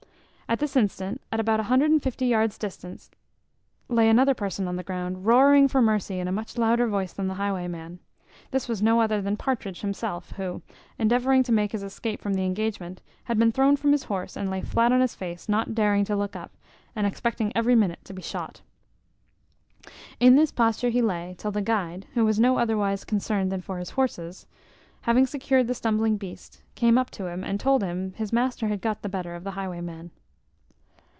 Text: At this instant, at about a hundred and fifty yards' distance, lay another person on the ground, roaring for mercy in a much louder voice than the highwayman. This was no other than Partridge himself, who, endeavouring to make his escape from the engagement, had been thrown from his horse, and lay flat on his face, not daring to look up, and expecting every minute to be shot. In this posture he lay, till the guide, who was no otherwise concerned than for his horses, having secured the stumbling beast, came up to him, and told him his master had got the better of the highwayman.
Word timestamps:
At 0.51 0.59
this 0.59 0.75
instant, 0.75 1.21
at 1.31 1.39
about 1.39 1.61
a 1.61 1.71
hundred 1.71 1.91
and 1.91 2.03
fifty 2.03 2.25
yards' 2.25 2.57
distance, 2.57 3.09
lay 3.87 4.09
another 4.09 4.33
person 4.33 4.67
on 4.67 4.75
the 4.75 4.83
ground, 4.83 5.25
roaring 5.25 5.69
for 5.69 5.81
mercy 5.81 6.19
in 6.19 6.27
a 6.27 6.31
much 6.33 6.57
louder 6.57 6.87
voice 6.87 7.13
than 7.13 7.27
the 7.29 7.35
highwayman. 7.35 7.99
This 8.51 8.67
was 8.67 8.81
no 8.81 8.99
other 8.99 9.21
than 9.21 9.37
Partridge 9.37 9.79
himself, 9.79 10.31
who, 10.31 10.61
endeavouring 10.99 11.41
to 11.43 11.53
make 11.53 11.71
his 11.71 11.83
escape 11.83 12.19
from 12.19 12.33
the 12.33 12.43
engagement, 12.43 13.01
had 13.23 13.39
been 13.39 13.53
thrown 13.53 13.77
from 13.77 13.93
his 13.93 14.03
horse, 14.03 14.35
and 14.35 14.51
lay 14.51 14.59
flat 14.59 14.91
on 14.91 14.99
his 14.99 15.15
face, 15.15 15.47
not 15.47 15.73
daring 15.73 16.03
to 16.03 16.17
look 16.17 16.35
up, 16.35 16.51
and 16.97 17.07
expecting 17.07 17.53
every 17.55 17.73
minute 17.73 18.03
to 18.03 18.13
be 18.13 18.21
shot. 18.21 18.59
In 20.19 20.35
this 20.35 20.51
posture 20.51 20.89
he 20.89 21.01
lay, 21.01 21.33
till 21.37 21.51
the 21.51 21.61
guide, 21.61 22.07
who 22.13 22.25
was 22.25 22.41
no 22.41 22.57
otherwise 22.57 23.05
concerned 23.05 23.53
than 23.53 23.61
for 23.61 23.77
his 23.79 23.91
horses, 23.91 24.47
having 25.03 25.25
secured 25.25 25.67
the 25.67 25.73
stumbling 25.73 26.17
beast, 26.17 26.61
came 26.75 26.97
up 26.97 27.09
to 27.11 27.27
him, 27.27 27.41
and 27.41 27.57
told 27.57 27.81
him 27.81 28.11
his 28.17 28.33
master 28.33 28.67
had 28.67 28.81
got 28.81 29.01
the 29.01 29.07
better 29.07 29.33
of 29.33 29.45
the 29.45 29.51
highwayman. 29.51 30.11